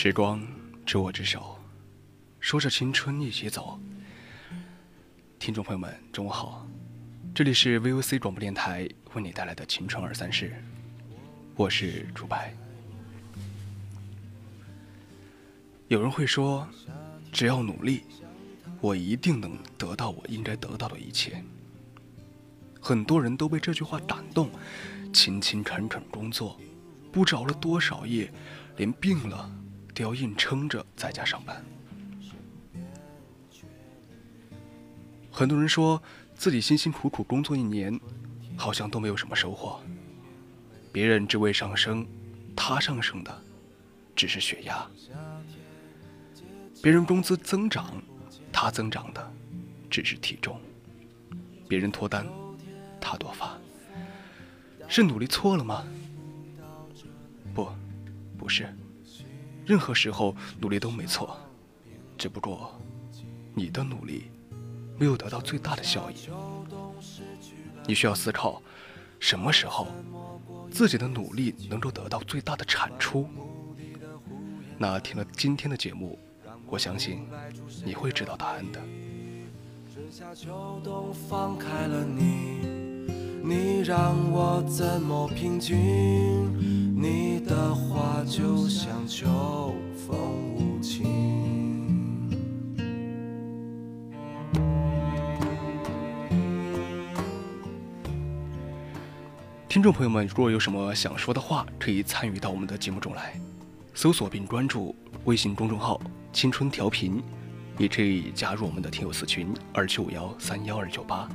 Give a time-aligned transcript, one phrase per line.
[0.00, 0.40] 时光
[0.86, 1.58] 执我之手，
[2.38, 3.80] 说着青春一起走。
[5.40, 6.64] 听众朋友们，中午好，
[7.34, 10.54] 这里是 VOC 广播电台为你带来的青春二三事，
[11.56, 12.54] 我是朱白。
[15.88, 16.68] 有人会说，
[17.32, 18.02] 只要努力，
[18.80, 21.42] 我一定能得到我应该得到的一切。
[22.80, 24.48] 很多人都被这句话感动，
[25.12, 26.56] 勤勤恳恳工作，
[27.10, 28.32] 不知熬了多少夜，
[28.76, 29.50] 连病了。
[29.98, 31.60] 都要硬撑着在家上班。
[35.28, 36.00] 很多人说
[36.36, 37.98] 自己辛辛苦苦工作一年，
[38.56, 39.80] 好像都没有什么收获。
[40.92, 42.06] 别人职位上升，
[42.54, 43.42] 他上升的
[44.14, 44.86] 只是血压；
[46.80, 48.00] 别人工资增长，
[48.52, 49.32] 他增长的
[49.90, 50.60] 只是体重；
[51.68, 52.24] 别人脱单，
[53.00, 53.58] 他多发。
[54.86, 55.84] 是努力错了吗？
[57.52, 57.68] 不，
[58.38, 58.72] 不是。
[59.68, 61.36] 任何时候努力都没错，
[62.16, 62.74] 只不过
[63.54, 64.30] 你的努力
[64.98, 66.14] 没有得到最大的效益。
[67.86, 68.62] 你需要思考，
[69.20, 69.88] 什么时候
[70.70, 73.28] 自己的努力能够得到最大的产出。
[74.78, 76.18] 那听了今天的节目，
[76.66, 77.28] 我相信
[77.84, 78.80] 你会知道答案的。
[79.92, 83.04] 春夏秋冬放开了你
[83.44, 86.87] 你让我怎么平静？
[87.00, 90.18] 你的话就像秋风
[90.56, 91.06] 无情。
[99.68, 103.40] 听众朋友们，如果有什么想说的话，可以参与到我们的节目中来，
[103.94, 104.92] 搜索并关注
[105.24, 106.00] 微信公众号
[106.34, 107.22] “青春调频”，
[107.78, 111.28] 也可以加入我们的听友四群二七五幺三幺二九八，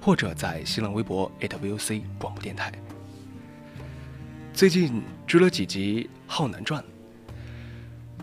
[0.00, 2.72] 或者在新浪微博 @VOC 广播电台。
[4.54, 6.80] 最近追了几集《浩南传》，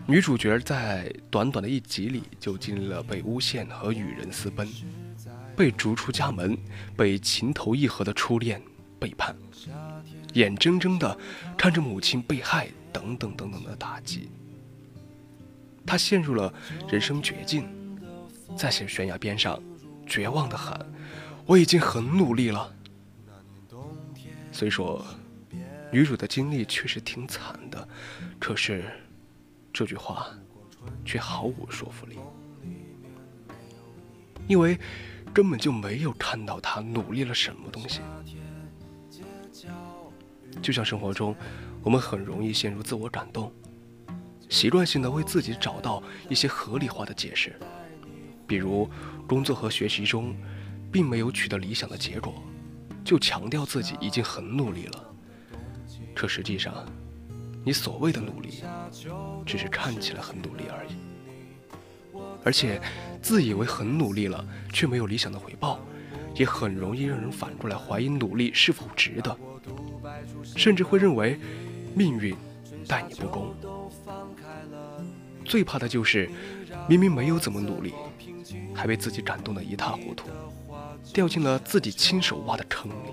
[0.06, 4.66] 女主角在短短的一集里就经历了被诬陷和与人私奔，
[5.54, 6.56] 被逐出家门，
[6.96, 8.62] 被情投意合的初恋
[8.98, 9.36] 背叛，
[10.32, 11.16] 眼睁睁的
[11.54, 14.30] 看着母亲被害，等等等等的打击，
[15.84, 16.50] 她陷入了
[16.88, 17.68] 人生绝境，
[18.56, 19.62] 在悬崖边上，
[20.06, 20.80] 绝望的喊
[21.44, 22.74] ：“我已经很努力了。”
[24.50, 25.04] 虽说。
[25.92, 27.86] 女主的经历确实挺惨的，
[28.40, 28.82] 可是
[29.74, 30.26] 这句话
[31.04, 32.18] 却毫无说服力，
[34.48, 34.78] 因为
[35.34, 38.00] 根本就没有看到她努力了什么东西。
[40.62, 41.36] 就像生活中，
[41.82, 43.52] 我们很容易陷入自我感动，
[44.48, 47.54] 习惯性的为自己找到一些合理化的解释，
[48.46, 48.88] 比如
[49.26, 50.34] 工作和学习中
[50.90, 52.42] 并没有取得理想的结果，
[53.04, 55.11] 就强调自己已经很努力了。
[56.14, 56.74] 可实际上，
[57.64, 58.62] 你所谓的努力，
[59.46, 60.96] 只是看起来很努力而已。
[62.44, 62.80] 而且，
[63.22, 65.78] 自以为很努力了，却没有理想的回报，
[66.34, 69.36] 也很容易让人反过来怀疑努力是否值得，
[70.56, 71.38] 甚至会认为
[71.94, 72.34] 命运
[72.86, 73.54] 待你不公。
[75.44, 76.28] 最怕的就是，
[76.88, 77.94] 明明没有怎么努力，
[78.74, 80.28] 还被自己感动得一塌糊涂，
[81.12, 83.12] 掉进了自己亲手挖的坑里。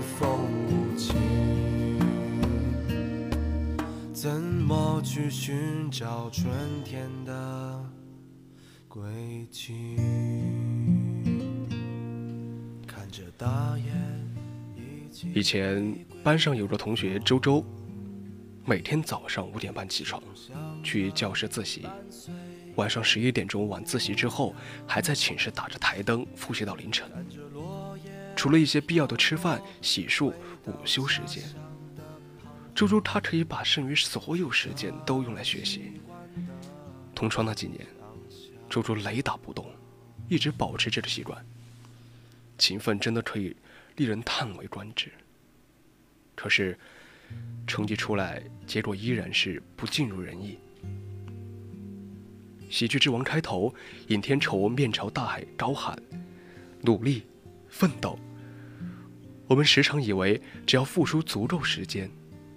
[4.71, 6.49] 么去寻找春
[6.85, 7.85] 天的
[8.87, 9.03] 轨
[9.51, 9.97] 迹？
[12.87, 13.93] 看着大雁
[15.35, 17.65] 以前班上有个同学周周，
[18.63, 20.23] 每天早上五点半起床，
[20.81, 21.85] 去教室自习。
[22.75, 24.55] 晚上十一点钟晚自习之后，
[24.87, 27.05] 还在寝室打着台灯复习到凌晨。
[28.37, 30.27] 除了一些必要的吃饭、洗漱、
[30.65, 31.43] 午休时间，
[32.73, 35.93] 周周他可以把剩余所有时间都用来学习。
[37.13, 37.85] 同窗那几年，
[38.69, 39.69] 周周雷打不动，
[40.27, 41.45] 一直保持这个习惯。
[42.57, 43.55] 勤奋真的可以
[43.97, 45.11] 令人叹为观止。
[46.35, 46.77] 可是，
[47.67, 50.57] 成绩出来，结果依然是不尽如人意。
[52.69, 53.73] 喜剧之王开头，
[54.07, 56.01] 尹天仇面朝大海高喊
[56.81, 57.23] ：“努力，
[57.67, 58.17] 奋斗。”
[59.47, 62.09] 我们时常以为，只要付出足够时间，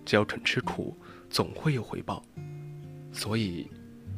[0.05, 0.97] 只要肯吃苦，
[1.31, 2.23] 总会有回报。
[3.13, 3.71] 所以，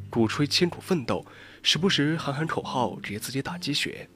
[0.09, 1.25] 鼓吹艰苦奋斗，
[1.61, 4.09] 时不时喊喊口号，给自己打鸡血。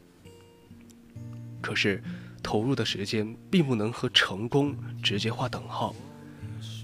[1.61, 2.03] 可是，
[2.41, 5.95] 投入的时间并不能和成功直接画等号。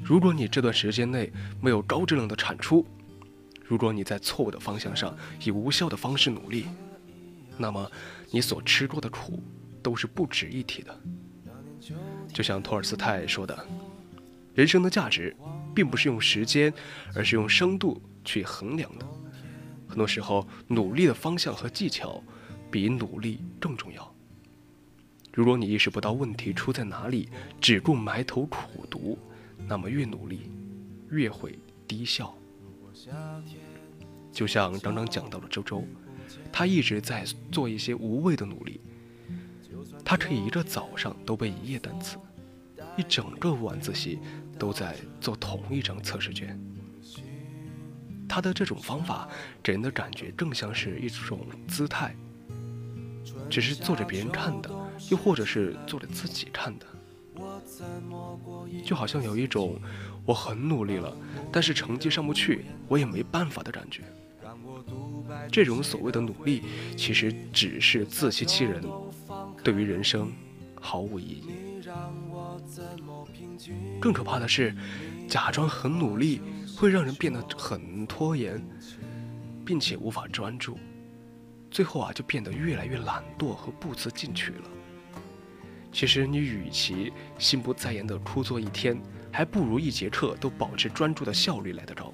[0.04, 2.86] 如果你这段时间内没有高质量的产出，
[3.66, 6.68] 如果你在错误的方向上以无效的方式努力，
[7.57, 7.92] 那么
[8.30, 9.42] 你所吃过的苦
[9.81, 11.01] 都是不值一提的。
[12.31, 13.68] 就像托尔斯泰说的
[14.57, 15.36] ：“人生的价值，
[15.75, 16.74] 并不是用时间，
[17.13, 19.06] 而是用深度去衡量的。
[19.88, 22.24] 很多时候，努力的方向和技巧
[22.71, 24.12] 比努力更重要。
[25.31, 27.30] 如果你意识不到问题出在哪里，
[27.62, 29.19] 只顾埋头苦读，
[29.68, 30.51] 那么越努力，
[31.12, 32.36] 越会低效。”
[34.33, 35.83] 就像刚刚讲到的周周，
[36.51, 38.81] 他一直在做一些无谓的努力。
[40.03, 42.18] 他可以一个早上都背一页单词，
[42.98, 44.18] 一整个晚自习
[44.57, 46.59] 都在做同一张测试卷。
[48.27, 49.27] 他的这种方法
[49.63, 52.15] 给人的感觉更像是一种姿态，
[53.50, 54.69] 只是做着别人看的，
[55.09, 56.86] 又或者是做着自己看的，
[58.83, 59.80] 就好像有一种。
[60.25, 61.15] 我很努力了，
[61.53, 64.03] 但是成绩上不去，我也没办法的感觉。
[65.50, 66.63] 这种所谓的努力，
[66.98, 68.83] 其实只是自欺欺人，
[69.63, 70.30] 对于人生
[70.81, 71.81] 毫无意义。
[74.00, 74.75] 更可怕的是，
[75.27, 76.41] 假装很努力
[76.77, 78.62] 会让人变得很拖延，
[79.65, 80.77] 并且无法专注，
[81.69, 84.69] 最后啊就变得越来越懒惰和不思进取了。
[85.91, 89.00] 其实你与其心不在焉的枯坐一天。
[89.29, 92.12] 还不如一节课都保持专注的效率来得高。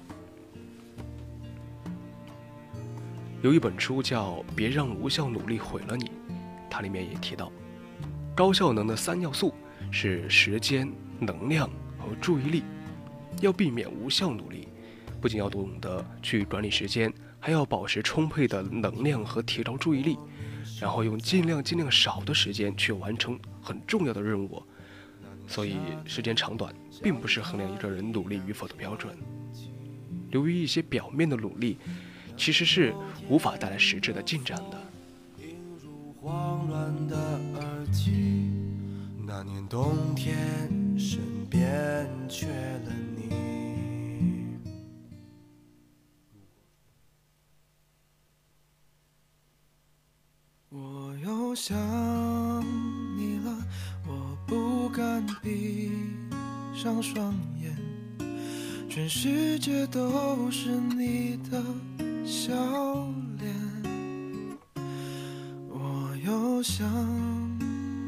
[3.40, 6.04] 有一本书叫《别让无效努力毁了你》，
[6.68, 7.50] 它里面也提到，
[8.34, 9.54] 高效能的三要素
[9.90, 10.90] 是时间、
[11.20, 12.62] 能量和注意力。
[13.40, 14.68] 要避免无效努力，
[15.20, 20.16] 不仅要懂得去管理时间，还要保持充沛的能量和提高注意力，
[20.80, 24.62] 然后用尽量尽量少的时间去完成很重要的任务。
[25.46, 25.76] 所以，
[26.06, 26.72] 时间长短
[27.02, 29.16] 并不是衡量一个人努力与否的标准。
[30.30, 31.76] 由于一些表面的努力，
[32.36, 32.94] 其实是
[33.28, 34.80] 无法带来实质的进展的。
[39.26, 40.34] 那年冬天，
[40.98, 43.34] 身边缺了你。
[50.68, 51.76] 我又想
[53.16, 53.56] 你了。
[54.06, 55.24] 我不敢。
[55.42, 55.90] 闭
[56.74, 57.76] 上双眼，
[58.88, 61.62] 全世界都是你的
[62.24, 62.54] 笑
[63.38, 63.54] 脸。
[65.68, 66.86] 我又想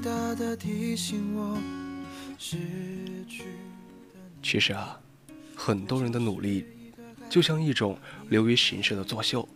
[0.00, 1.58] 大的提醒我
[2.38, 2.56] 失
[3.28, 3.44] 去
[4.42, 4.98] 其实啊，
[5.54, 6.66] 很多人的努力
[7.28, 7.98] 就像一种
[8.30, 9.46] 流于形式的作秀，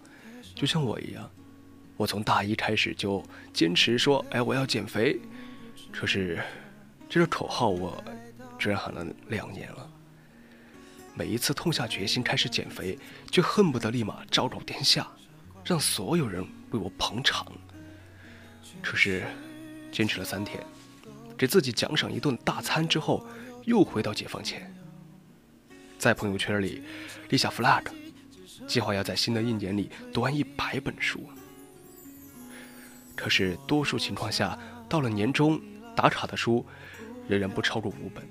[0.55, 1.29] 就像我一样，
[1.97, 5.19] 我从大一开始就坚持说：“哎，我要减肥。”
[5.91, 6.39] 可是
[7.09, 8.03] 这个口号我
[8.59, 9.91] 居然喊了两年了。
[11.15, 12.99] 每一次痛下决心开始减肥，
[13.31, 15.09] 就恨不得立马昭告天下，
[15.65, 17.51] 让所有人为我捧场。
[18.83, 19.25] 可是，
[19.95, 20.61] 坚持了三天，
[21.39, 23.25] 给自己奖赏一顿大餐之后，
[23.65, 24.75] 又回到解放前，
[25.97, 26.83] 在朋友圈里
[27.29, 27.85] 立下 flag，
[28.67, 31.25] 计划要在新的一年里读完一百本书。
[33.15, 34.59] 可是多数情况下，
[34.89, 35.61] 到了年终
[35.95, 36.67] 打卡的书，
[37.29, 38.27] 仍然不超过五本。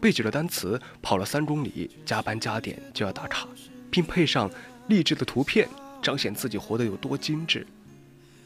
[0.00, 3.46] 背几个单词，跑了三公里，加班加点就要打卡，
[3.90, 4.50] 并配上
[4.86, 5.68] 励志的图片，
[6.00, 7.66] 彰显自己活得有多精致。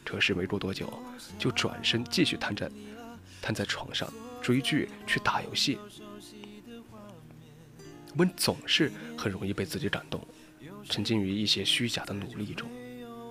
[0.05, 0.93] 可是没过多久，
[1.39, 2.71] 就转身继续瘫在
[3.41, 5.79] 瘫在床上追剧、去打游戏。
[8.13, 10.21] 我们总是很容易被自己感动，
[10.85, 12.69] 沉浸于一些虚假的努力中。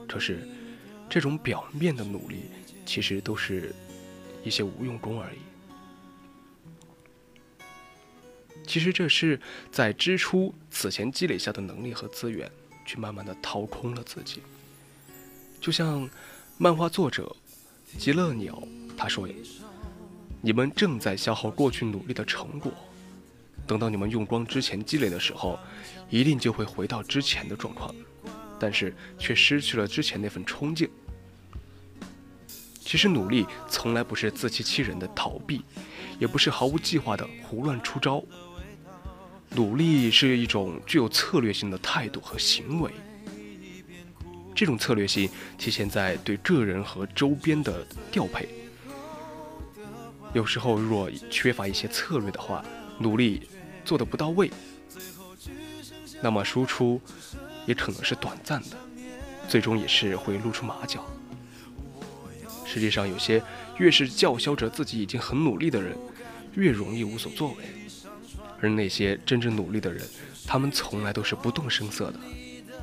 [0.07, 0.47] 可是，
[1.09, 2.45] 这种表面的努力，
[2.85, 3.73] 其实都是
[4.43, 5.37] 一些无用功而已。
[8.65, 9.39] 其实这是
[9.71, 12.49] 在支出此前积累下的能力和资源，
[12.85, 14.41] 去慢慢的掏空了自己。
[15.59, 16.09] 就像
[16.63, 17.35] 漫画作者
[17.97, 18.61] 极乐鸟
[18.95, 19.27] 他说
[20.41, 22.71] ：“你们正在消耗过去努力的成果，
[23.65, 25.57] 等到你们用光之前积累的时候，
[26.07, 27.91] 一定就会回到之前的状况，
[28.59, 30.87] 但是却失去了之前那份冲劲。
[32.79, 35.63] 其实努力从来不是自欺欺人的逃避，
[36.19, 38.23] 也不是毫无计划的胡乱出招。”
[39.55, 42.91] 努力是一种具有策略性的态度和行为，
[44.53, 48.47] 这种策略性体现在对个人和周边的调配。
[50.33, 52.63] 有时候若缺乏一些策略的话，
[52.99, 53.47] 努力
[53.83, 54.49] 做的不到位，
[56.21, 57.01] 那么输出
[57.65, 58.77] 也可能是短暂的，
[59.49, 61.05] 最终也是会露出马脚。
[62.65, 63.43] 实际上，有些
[63.77, 65.97] 越是叫嚣着自己已经很努力的人，
[66.55, 67.65] 越容易无所作为。
[68.61, 70.07] 而那些真正努力的人，
[70.47, 72.19] 他们从来都是不动声色的，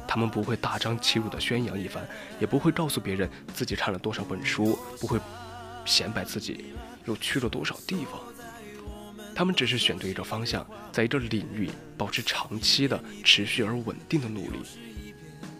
[0.08, 2.02] 他们不会大张旗鼓地宣扬一番，
[2.40, 5.20] 也不会告诉别人自己看了多少本书，不会
[5.84, 6.72] 显摆自己
[7.04, 8.18] 又去了多少地方。
[9.34, 14.58] 他们只是选对一个方向，在一个领域保持长期的、持续而稳定的努力，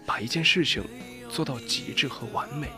[0.07, 0.83] 把一件事情
[1.31, 2.69] 做到极致和完美。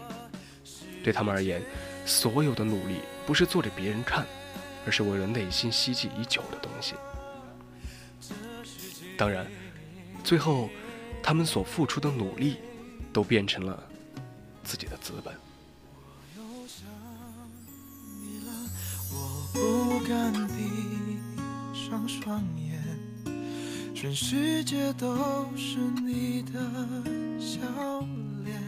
[1.02, 1.62] 对他们而言，
[2.04, 4.26] 所有的努力不是做给别人看，
[4.84, 6.94] 而是为了内心希冀已久的东西。
[9.16, 9.46] 当然，
[10.22, 10.68] 最后，
[11.22, 12.56] 他们所付出的努力，
[13.12, 13.82] 都变成了
[14.64, 15.34] 自己的资本。
[19.12, 21.18] 我不敢闭
[21.74, 22.80] 上双眼，
[23.94, 26.60] 全世界都是你的
[27.40, 27.60] 笑
[28.44, 28.60] 脸。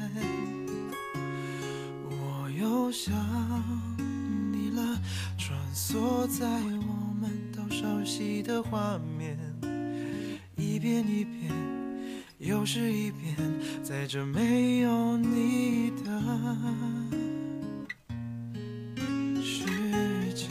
[2.10, 3.14] 我又想
[4.52, 5.00] 你了，
[5.38, 9.38] 穿梭在我们都熟悉的画面。
[10.56, 11.52] 一遍一遍，
[12.42, 13.36] 又是一遍，
[13.84, 16.10] 在这没有你的
[19.40, 19.64] 世
[20.34, 20.48] 界。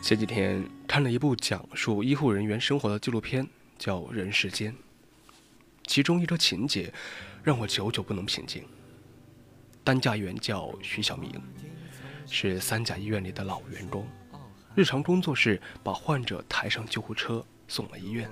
[0.00, 3.46] 前几天看了一部讲述医护人员生活的纪录片，
[3.78, 4.72] 叫《人世间》。
[5.92, 6.90] 其中一个情节
[7.42, 8.64] 让我久久不能平静。
[9.84, 11.30] 担架员叫徐小明，
[12.26, 14.08] 是三甲医院里的老员工，
[14.74, 18.26] 日常工作是把患者抬上救护车送了医院。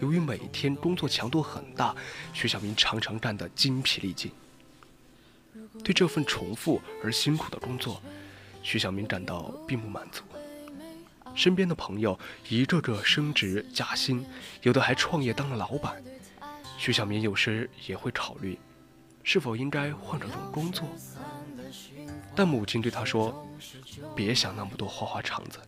[0.00, 1.94] 由于每天工作强度很大，
[2.32, 4.32] 徐小明常常干得精疲力尽。
[5.84, 8.02] 对这份重复而辛苦的工作，
[8.64, 10.24] 徐小明感到并不满足。
[11.34, 12.18] 身边的朋友
[12.48, 14.24] 一个个升职加薪，
[14.62, 16.02] 有的还创业当了老板。
[16.76, 18.58] 徐小明有时也会考虑，
[19.22, 20.88] 是否应该换个种工作。
[22.34, 23.46] 但母亲对他说
[24.16, 25.58] ：“别想那么多花花肠子，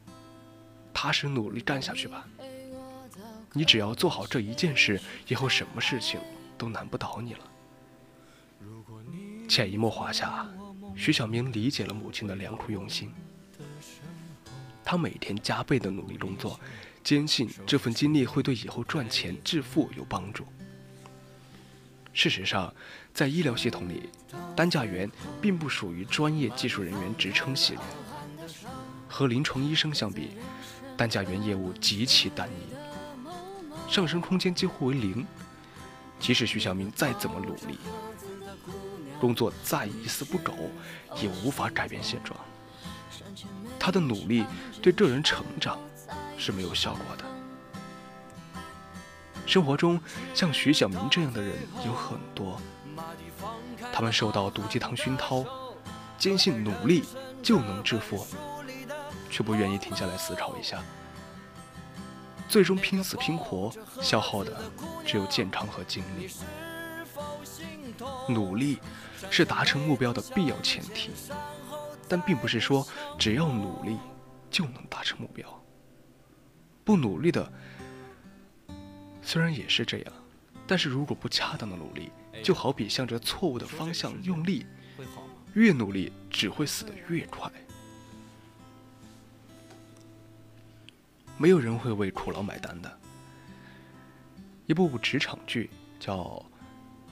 [0.92, 2.26] 踏实努力干下去吧。
[3.52, 6.20] 你只要做好这一件事，以后什么事情
[6.56, 7.40] 都难不倒你了。”
[9.48, 10.46] 潜移默化下，
[10.96, 13.12] 徐小明理解了母亲的良苦用心。
[14.84, 16.58] 他每天加倍的努力工作，
[17.02, 20.44] 坚信这份经历会对以后赚钱致富有帮助。
[22.12, 22.72] 事实上，
[23.14, 24.10] 在医疗系统里，
[24.54, 25.10] 担架员
[25.40, 27.82] 并不属于专业技术人员职称系列。
[29.08, 30.30] 和临床医生相比，
[30.96, 35.26] 担架员业务极其单一，上升空间几乎为零。
[36.18, 37.78] 即使徐小明再怎么努力，
[39.20, 40.54] 工作再一丝不苟，
[41.20, 42.38] 也无法改变现状。
[43.84, 44.44] 他的努力
[44.80, 45.76] 对个人成长
[46.38, 47.24] 是没有效果的。
[49.44, 50.00] 生活中
[50.32, 52.60] 像徐小明这样的人有很多，
[53.92, 55.44] 他们受到毒鸡汤熏陶，
[56.16, 57.02] 坚信努力
[57.42, 58.24] 就能致富，
[59.28, 60.80] 却不愿意停下来思考一下。
[62.48, 64.56] 最终拼死拼活，消耗的
[65.04, 66.30] 只有健康和精力。
[68.28, 68.78] 努力
[69.28, 71.10] 是达成目标的必要前提，
[72.12, 72.86] 但并不是说
[73.18, 73.96] 只要努力
[74.50, 75.64] 就能达成目标。
[76.84, 77.50] 不努力的
[79.22, 80.12] 虽然也是这样，
[80.66, 82.12] 但是如果不恰当的努力，
[82.44, 84.66] 就好比向着错误的方向用力，
[85.54, 87.50] 越努力只会死得越快。
[91.38, 92.98] 没有人会为苦劳买单的。
[94.66, 96.18] 一部职场剧叫《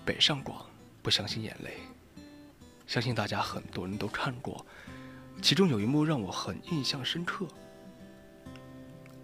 [0.05, 0.63] 北上广
[1.01, 1.79] 不相信眼泪》，
[2.87, 4.67] 相信大家很多人都看过。
[5.41, 7.47] 其中有一幕让我很印象深刻。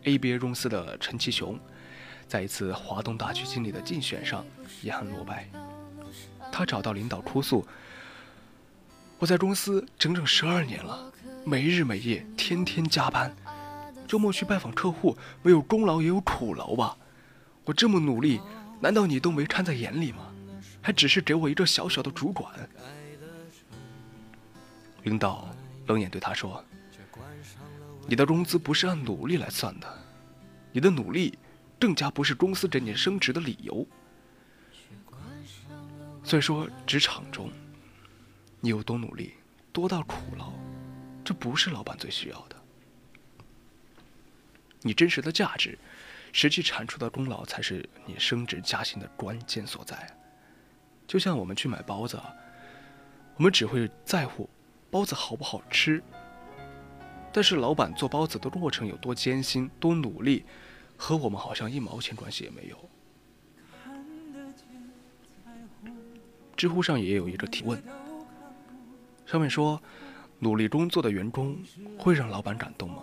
[0.05, 1.59] ABA 公司的陈其雄，
[2.27, 4.45] 在一次华东大区经理的竞选上
[4.83, 5.49] 遗憾落败，
[6.51, 7.67] 他找到领导哭诉
[9.19, 11.13] ：“我在公司整整十二年了，
[11.45, 13.35] 没日没夜，天天加班。”
[14.07, 16.97] 周末去拜访客户，没有功劳也有苦劳吧？
[17.65, 18.41] 我这么努力，
[18.81, 20.33] 难道你都没看在眼里吗？
[20.81, 22.53] 还只是给我一个小小的主管。
[25.03, 25.49] 领导
[25.87, 26.65] 冷眼对他说
[28.07, 29.99] ：“你的工资不是按努力来算的，
[30.73, 31.39] 你的努力
[31.79, 33.87] 更加不是公司给你升职的理由。
[36.25, 37.51] 所以说，职场中，
[38.61, 39.35] 你有多努力，
[39.73, 40.53] 多大苦劳，
[41.25, 42.57] 这不是老板最需要的。”
[44.83, 45.79] 你真实的价值，
[46.33, 50.17] 实际产出的功劳才是你升职加薪的关键所在。
[51.07, 52.21] 就像我们去买包子，
[53.37, 54.49] 我们只会在乎
[54.97, 56.03] 包子好不好吃，
[57.31, 60.43] 但是老板做包子的过程有多艰辛、多努力，
[60.97, 62.89] 和我们好像一毛钱关系也没有。
[66.57, 67.79] 知乎上也有一个提问，
[69.27, 69.79] 上面说：
[70.39, 71.59] 努力工作的员工
[71.99, 73.03] 会让老板感动吗？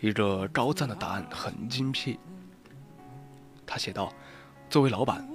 [0.00, 2.18] 一个高赞的答案很精辟。
[3.66, 4.10] 他写道
[4.70, 5.28] ：“作为老板，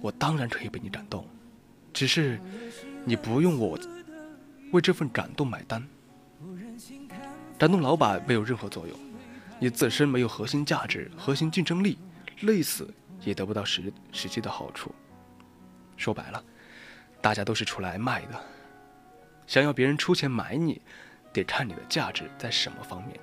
[0.00, 1.26] 我当然可以被你感动，
[1.92, 2.40] 只是
[3.08, 3.78] 你不用我
[4.70, 5.82] 为这份感动买单。
[7.56, 8.94] 感动老板没有任何作用，
[9.58, 11.96] 你自身没有核心价值、核心竞争力，
[12.42, 12.92] 累死
[13.24, 14.94] 也得不到实实际的好处。
[15.96, 16.44] 说白了，
[17.22, 18.38] 大家都是出来卖的，
[19.46, 20.78] 想要别人出钱买你，
[21.32, 23.18] 得看你的价值在什么方面。”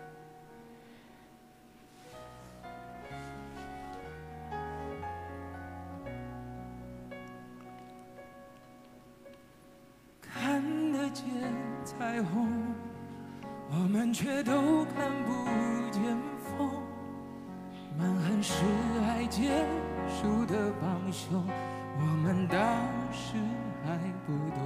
[14.11, 15.31] 却都看不
[15.89, 16.01] 见
[16.57, 16.69] 风，
[17.97, 18.63] 满恨是
[19.07, 19.65] 爱结
[20.09, 21.43] 束的帮凶，
[21.97, 22.59] 我们当
[23.11, 23.37] 时
[23.85, 24.59] 还不懂。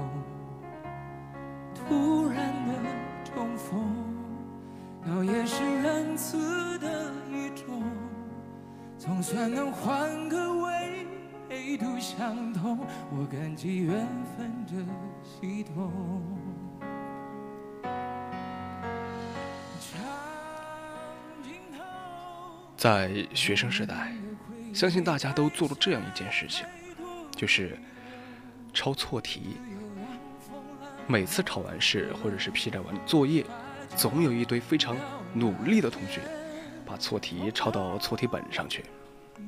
[1.76, 2.74] 突然的
[3.24, 3.80] 重逢，
[5.06, 7.84] 倒也是仁慈的一种，
[8.98, 11.06] 总算能换个位，
[11.78, 12.80] 度相同，
[13.12, 14.84] 我感激缘分的
[15.24, 15.92] 系统。
[22.80, 24.14] 在学生时代，
[24.74, 26.66] 相信大家都做了这样一件事情，
[27.36, 27.78] 就是
[28.74, 29.58] 抄错题。
[31.06, 33.46] 每次考完试或者是批改完作业，
[33.98, 34.96] 总有一堆非常
[35.34, 36.22] 努力的同学，
[36.86, 38.86] 把错题抄到错题本上去。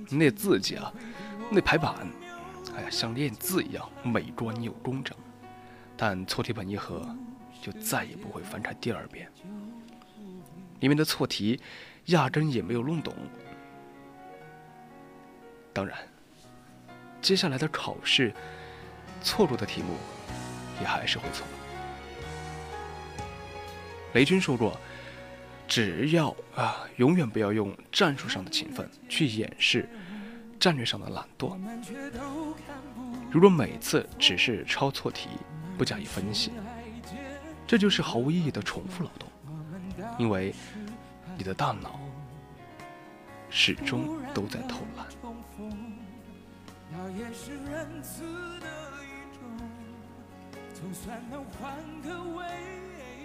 [0.09, 0.91] 那字迹啊，
[1.49, 2.05] 那排版，
[2.75, 5.17] 哎呀，像练字一样美观又工整。
[5.95, 7.07] 但错题本一合，
[7.61, 9.31] 就再也不会翻开第二遍。
[10.81, 11.61] 里面的错题。
[12.07, 13.13] 压根也没有弄懂。
[15.73, 15.97] 当然，
[17.21, 18.33] 接下来的考试，
[19.21, 19.95] 错过的题目
[20.81, 21.47] 也还是会错。
[24.13, 24.77] 雷军说过
[25.69, 29.87] ：“只要啊，永远不要用战术上的勤奋去掩饰
[30.59, 31.57] 战略上的懒惰。
[33.31, 35.29] 如果每次只是抄错题，
[35.77, 36.51] 不加以分析，
[37.65, 39.29] 这就是毫无意义的重复劳动，
[40.17, 40.53] 因为。”
[41.41, 41.99] 你的大脑
[43.49, 45.07] 始终都在偷懒。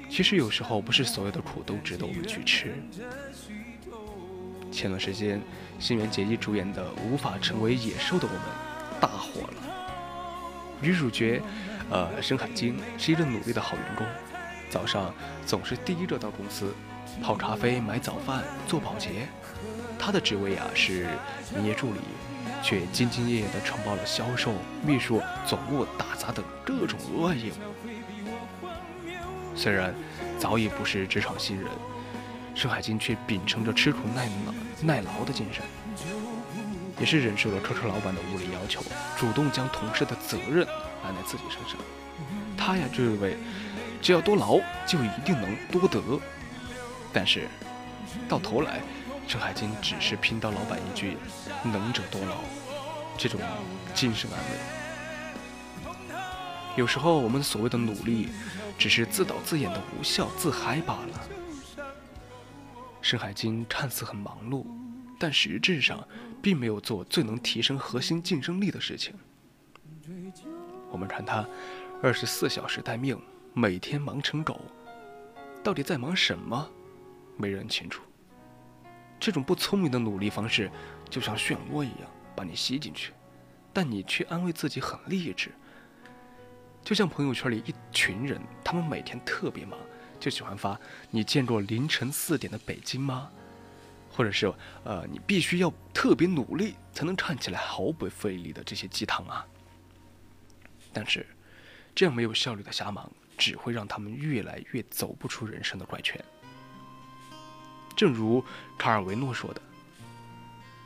[0.08, 2.74] 其实有时候不是所有的苦都值得我们去吃。
[4.72, 5.38] 前段时间，
[5.78, 8.40] 新垣结衣主演的《无法成为野兽的我们》
[8.98, 9.62] 大火了。
[10.80, 11.42] 女主角，
[11.90, 14.06] 呃，深海晶是一个努力的好员工，
[14.70, 15.12] 早上
[15.44, 16.74] 总是第一个到公司。
[17.22, 19.28] 泡咖啡、买早饭、做保洁，
[19.98, 21.06] 他的职位啊是
[21.56, 22.00] 营业助理，
[22.62, 24.52] 却兢兢业业地承包了销售、
[24.84, 27.54] 秘书、总务、打杂等各种额外业务。
[29.54, 29.94] 虽然
[30.38, 31.66] 早已不是职场新人，
[32.54, 35.64] 盛海金却秉承着吃苦耐劳耐劳的精神，
[36.98, 38.82] 也是忍受了车车老板的无理要求，
[39.16, 40.66] 主动将同事的责任
[41.02, 41.78] 揽在自己身上。
[42.56, 43.36] 他呀，就认为
[44.02, 46.02] 只要多劳就一定能多得，
[47.16, 47.48] 但是
[48.28, 48.82] 到头来，
[49.26, 51.16] 盛海金只是拼到老板一句
[51.64, 52.36] “能者多劳”，
[53.16, 53.40] 这种
[53.94, 55.94] 精神安慰。
[56.76, 58.28] 有时候我们所谓的努力。
[58.78, 61.86] 只是自导自演的无效自嗨罢了。
[63.00, 64.66] 深海金看似很忙碌，
[65.18, 66.06] 但实质上
[66.42, 69.14] 并没有做最能提升核心竞争力的事情。
[70.90, 71.48] 我们传他
[72.02, 73.18] 二十四小时待命，
[73.54, 74.60] 每天忙成狗，
[75.64, 76.68] 到底在忙什么？
[77.36, 78.02] 没人清楚。
[79.18, 80.70] 这种不聪明的努力方式，
[81.08, 83.12] 就像漩涡一样把你吸进去，
[83.72, 85.50] 但你却安慰自己很励志。
[86.84, 89.78] 就像朋友圈里一群人，他们每天特别忙，
[90.20, 90.78] 就喜欢发
[91.10, 93.30] “你见过凌晨四点的北京吗？”
[94.12, 94.46] 或者是
[94.84, 99.44] “呃，你必须要特别努力才能看起来毫不费力的这些鸡汤啊。”
[100.92, 101.26] 但是，
[101.94, 106.22] 这样没有效率的瞎忙，只会让他们越来越走不出人生的怪圈。
[107.96, 108.44] 正如
[108.76, 109.62] 卡尔维诺说的：“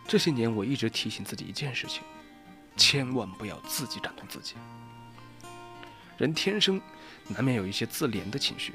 [0.06, 2.02] 这些年我一直提醒自己一件事情，
[2.76, 4.54] 千万不要自己感动自己。”
[6.16, 6.80] 人天生
[7.26, 8.74] 难免有一些自怜的情绪，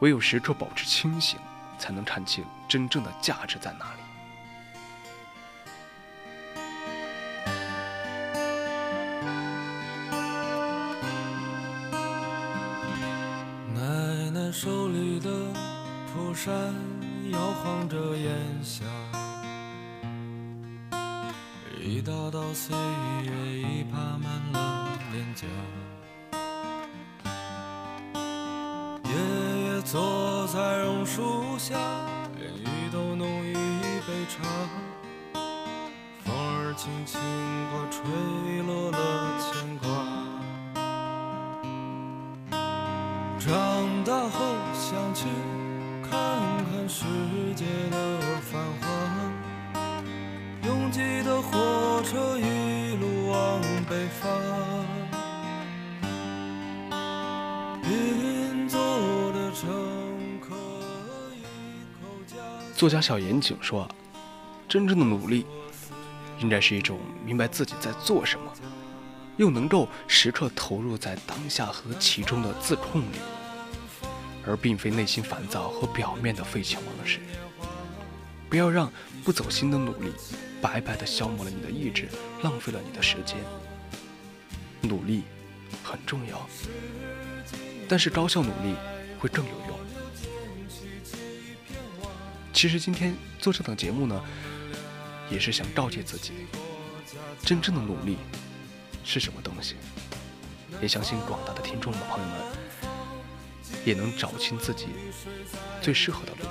[0.00, 1.38] 唯有时刻保持清醒，
[1.78, 4.00] 才能看清真正的价值在哪里。
[13.74, 15.30] 奶奶手里的
[16.12, 16.74] 蒲扇
[17.32, 18.84] 摇晃着烟霞，
[21.80, 22.76] 一道道岁
[23.24, 25.46] 月已爬满了脸颊。
[29.04, 29.12] 爷
[29.64, 31.74] 爷坐在榕树下，
[32.38, 34.44] 连雨都浓于一杯茶。
[36.24, 37.20] 风儿轻轻
[37.70, 38.98] 刮，吹落了
[39.40, 39.88] 牵挂。
[43.38, 43.48] 长
[44.04, 45.24] 大后想去
[46.10, 47.04] 看看世
[47.54, 48.88] 界的繁华，
[50.66, 54.28] 拥挤的火车一路往北方。
[62.74, 63.88] 作家小严谨说
[64.68, 65.44] ：“真正的努力，
[66.38, 68.52] 应该是一种明白自己在做什么，
[69.36, 73.18] 又能够时刻投入在当下和其中的自控力，
[74.48, 77.20] 而并非内心烦躁和表面的废寝忘食。
[78.48, 78.90] 不要让
[79.22, 80.10] 不走心的努力
[80.62, 82.08] 白白的消磨了你的意志，
[82.42, 83.36] 浪费了你的时间。
[84.80, 85.24] 努力
[85.84, 86.48] 很重要，
[87.86, 88.74] 但是高效努力
[89.20, 89.78] 会更有用。”
[92.54, 94.20] 其实今天做这档节目呢，
[95.30, 96.32] 也是想告诫自己，
[97.42, 98.16] 真正的努力
[99.04, 99.76] 是什么东西。
[100.80, 102.36] 也相信广大的听众们朋友们，
[103.84, 104.86] 也能找清自己
[105.80, 106.48] 最适合的路，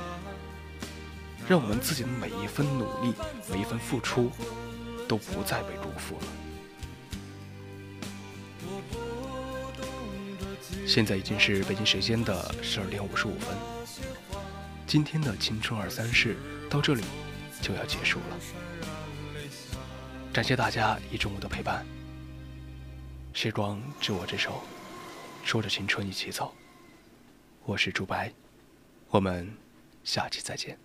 [1.48, 3.14] 让我们自己的每一分努力、
[3.52, 4.32] 每一分付出，
[5.08, 6.28] 都不再被辜负了。
[10.88, 13.56] 现在已经是北京时间的十二点五十五分。
[14.88, 16.38] 今天的青春二三事
[16.70, 17.04] 到这里
[17.62, 18.38] 就要结束了，
[20.32, 21.86] 感谢大家一中午的陪伴。
[23.34, 24.64] 时光知我之手，
[25.44, 26.54] 说着青春一起走。
[27.68, 28.32] 我是朱白，
[29.10, 29.46] 我们
[30.02, 30.80] 下期再见。